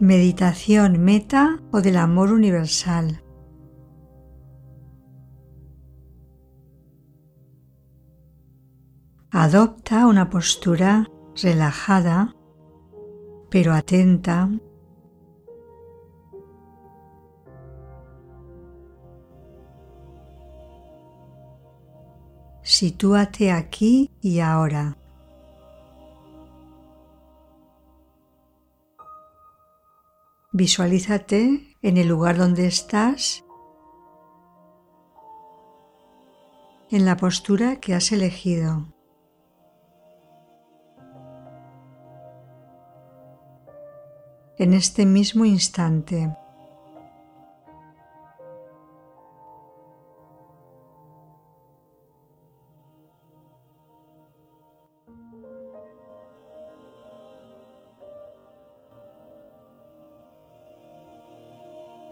[0.00, 3.22] meditación meta o del amor universal.
[9.30, 11.10] Adopta una postura
[11.42, 12.36] relajada
[13.50, 14.50] pero atenta.
[22.62, 24.98] Sitúate aquí y ahora.
[30.58, 33.44] Visualízate en el lugar donde estás,
[36.90, 38.86] en la postura que has elegido.
[44.56, 46.34] En este mismo instante.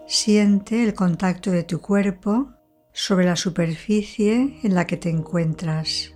[0.07, 2.49] Siente el contacto de tu cuerpo
[2.93, 6.15] sobre la superficie en la que te encuentras.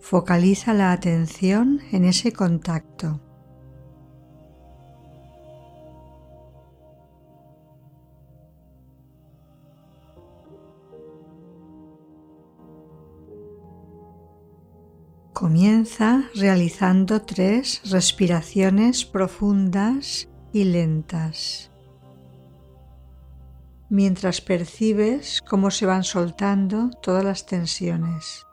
[0.00, 3.20] Focaliza la atención en ese contacto.
[15.40, 21.70] Comienza realizando tres respiraciones profundas y lentas,
[23.88, 28.44] mientras percibes cómo se van soltando todas las tensiones.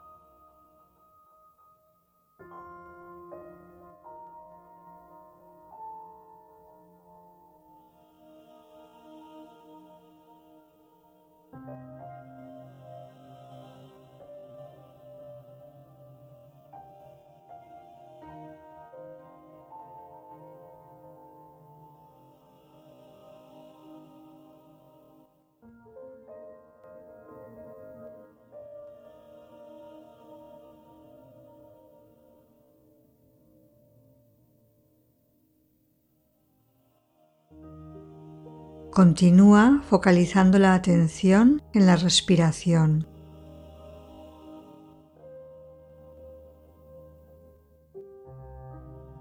[38.97, 43.05] Continúa focalizando la atención en la respiración.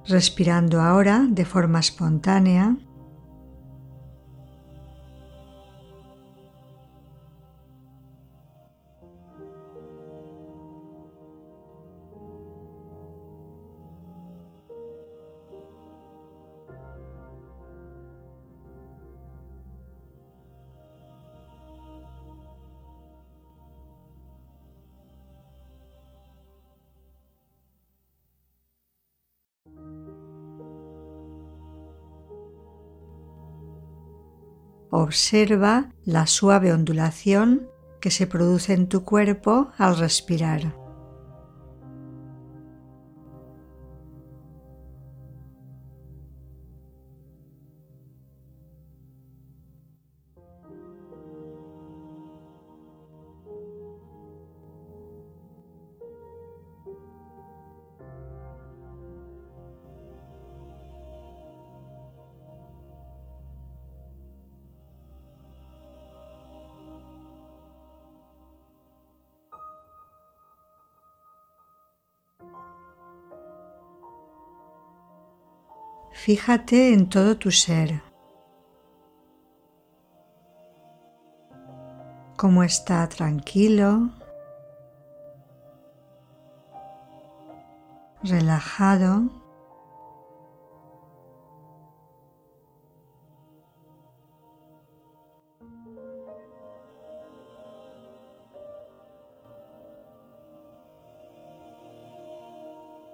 [0.06, 2.78] Respirando ahora de forma espontánea
[34.90, 37.68] Observa la suave ondulación
[38.00, 40.85] que se produce en tu cuerpo al respirar.
[76.26, 78.02] Fíjate en todo tu ser.
[82.36, 84.10] Cómo está tranquilo,
[88.24, 89.30] relajado.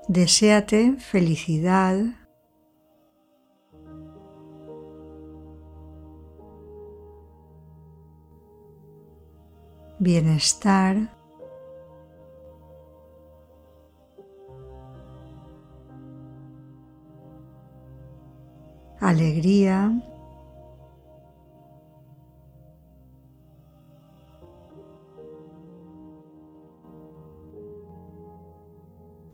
[0.08, 2.21] Deseate felicidad,
[10.02, 10.96] bienestar,
[19.00, 19.92] alegría,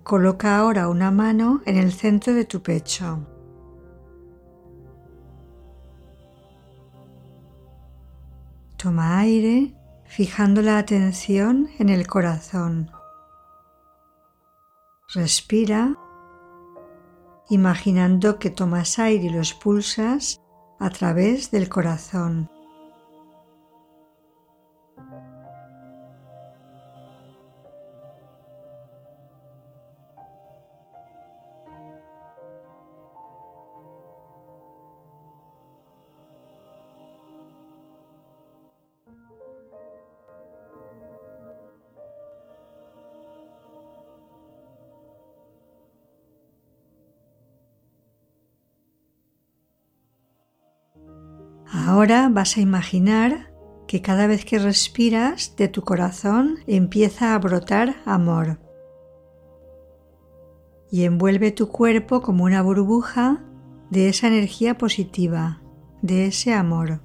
[0.02, 3.26] Coloca ahora una mano en el centro de tu pecho.
[8.78, 9.77] Toma aire
[10.18, 12.90] fijando la atención en el corazón.
[15.14, 15.96] Respira
[17.50, 20.40] imaginando que tomas aire y lo expulsas
[20.80, 22.50] a través del corazón.
[51.88, 53.50] Ahora vas a imaginar
[53.86, 58.58] que cada vez que respiras de tu corazón empieza a brotar amor
[60.90, 63.42] y envuelve tu cuerpo como una burbuja
[63.88, 65.62] de esa energía positiva,
[66.02, 67.00] de ese amor.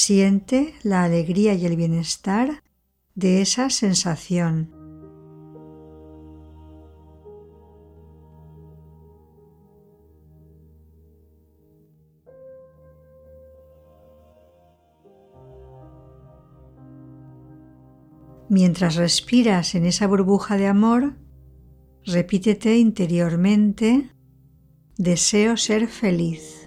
[0.00, 2.62] Siente la alegría y el bienestar
[3.16, 4.70] de esa sensación.
[18.48, 21.16] Mientras respiras en esa burbuja de amor,
[22.04, 24.12] repítete interiormente,
[24.96, 26.57] deseo ser feliz.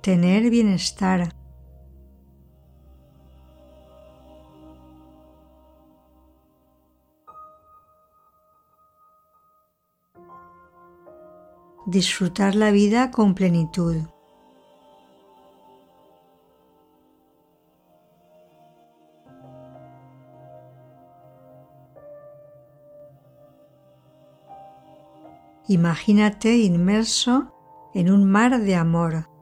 [0.00, 1.34] Tener bienestar.
[11.86, 13.96] Disfrutar la vida con plenitud.
[25.70, 27.52] Imagínate inmerso
[27.94, 29.37] en un mar de amor.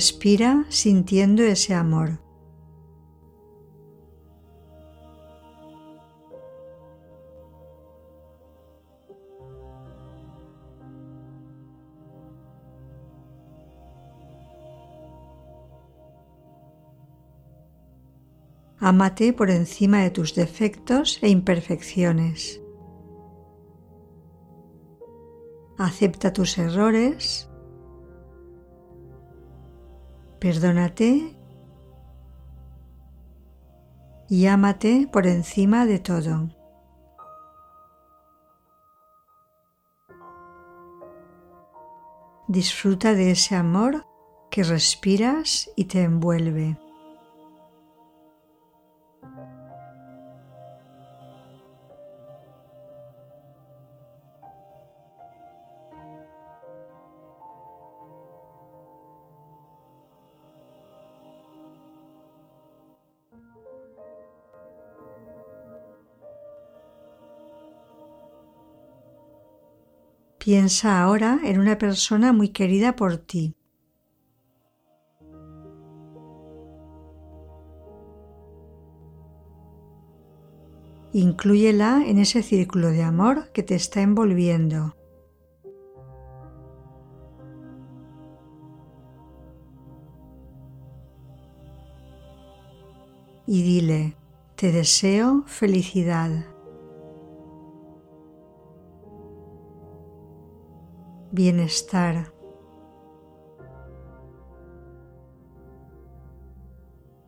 [0.00, 2.18] Respira sintiendo ese amor.
[18.78, 22.58] Amate por encima de tus defectos e imperfecciones.
[25.76, 27.49] Acepta tus errores
[30.40, 31.36] Perdónate
[34.30, 36.48] y ámate por encima de todo.
[42.48, 44.06] Disfruta de ese amor
[44.50, 46.78] que respiras y te envuelve.
[70.42, 73.54] Piensa ahora en una persona muy querida por ti.
[81.12, 84.96] Inclúyela en ese círculo de amor que te está envolviendo.
[93.46, 94.16] Y dile,
[94.56, 96.49] te deseo felicidad.
[101.40, 102.34] Bienestar.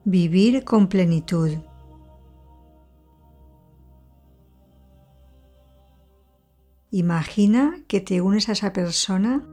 [0.04, 1.50] Vivir con plenitud.
[6.90, 9.48] Imagina que te unes a esa persona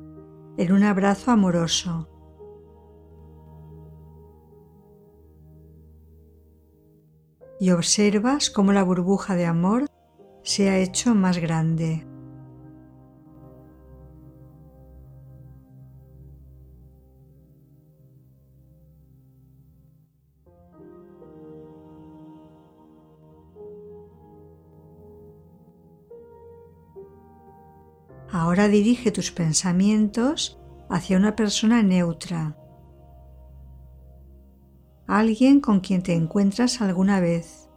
[0.57, 2.09] en un abrazo amoroso.
[7.61, 9.85] Y observas cómo la burbuja de amor
[10.43, 12.08] se ha hecho más grande.
[28.59, 32.57] Ahora dirige tus pensamientos hacia una persona neutra,
[35.07, 37.69] alguien con quien te encuentras alguna vez,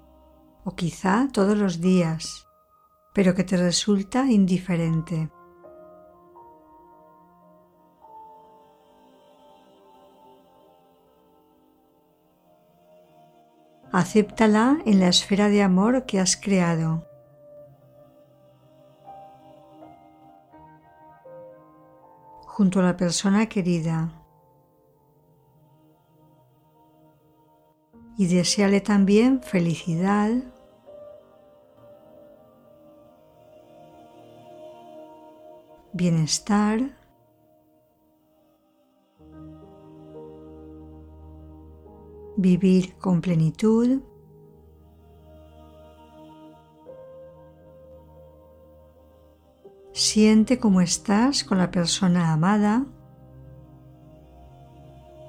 [0.64, 2.48] o quizá todos los días,
[3.14, 5.30] pero que te resulta indiferente.
[13.92, 17.11] Acéptala en la esfera de amor que has creado.
[22.52, 24.12] Junto a la persona querida.
[28.18, 30.30] Y deseale también felicidad,
[35.94, 36.94] bienestar,
[42.36, 44.02] vivir con plenitud.
[50.14, 52.84] Siente cómo estás con la persona amada,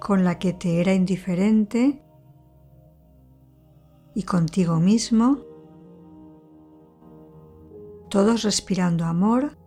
[0.01, 2.03] con la que te era indiferente
[4.13, 5.37] y contigo mismo,
[8.09, 9.57] todos respirando amor,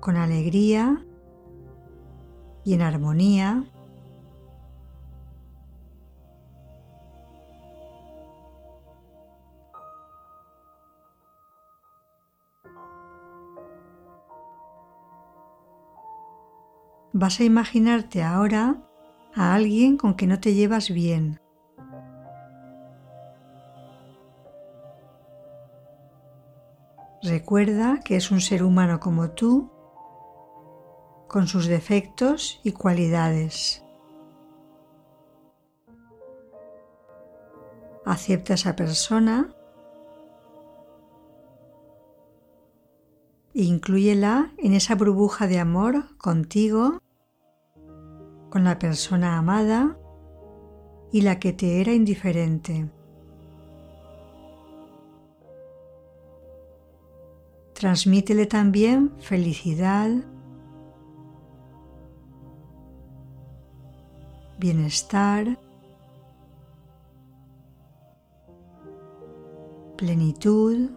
[0.00, 1.06] con alegría
[2.62, 3.64] y en armonía.
[17.22, 18.82] Vas a imaginarte ahora
[19.32, 21.40] a alguien con que no te llevas bien.
[27.22, 29.70] Recuerda que es un ser humano como tú,
[31.28, 33.84] con sus defectos y cualidades.
[38.04, 39.54] Acepta a esa persona
[43.54, 47.00] e inclúyela en esa burbuja de amor contigo
[48.52, 49.96] con la persona amada
[51.10, 52.86] y la que te era indiferente.
[57.72, 60.10] Transmítele también felicidad,
[64.58, 65.58] bienestar,
[69.96, 70.90] plenitud,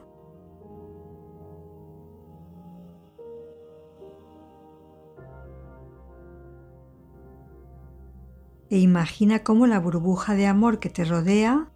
[8.69, 11.69] e imagina cómo la burbuja de amor que te rodea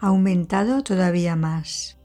[0.00, 1.98] ha aumentado todavía más.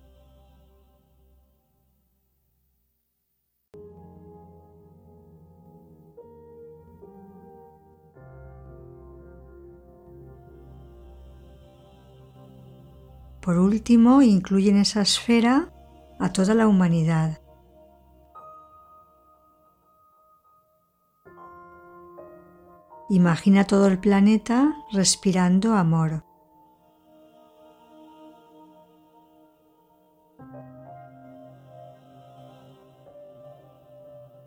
[13.42, 15.74] Por último, incluye en esa esfera
[16.20, 17.42] a toda la humanidad,
[23.12, 26.24] Imagina todo el planeta respirando amor.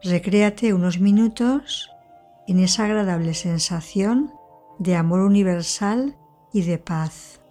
[0.05, 1.91] Recréate unos minutos
[2.47, 4.33] en esa agradable sensación
[4.79, 6.17] de amor universal
[6.53, 7.42] y de paz.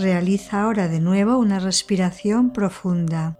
[0.00, 3.36] Realiza ahora de nuevo una respiración profunda.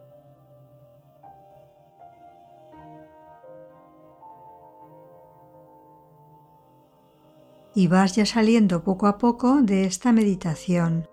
[7.75, 11.09] Y vas ya saliendo poco a poco de esta meditación.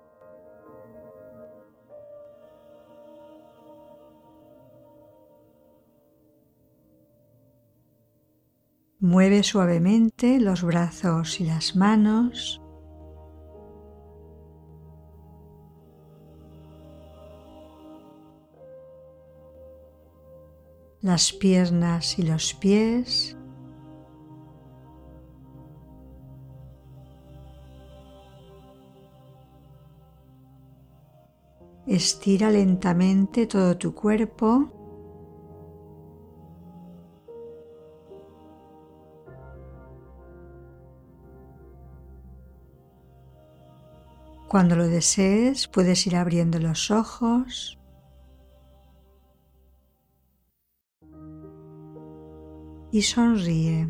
[9.00, 12.62] Mueve suavemente los brazos y las manos.
[21.08, 23.38] Las piernas y los pies.
[31.88, 34.70] Estira lentamente todo tu cuerpo.
[44.50, 47.77] Cuando lo desees puedes ir abriendo los ojos.
[52.92, 53.88] Y sonríe.